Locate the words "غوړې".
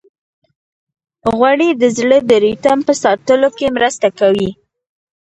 1.37-1.69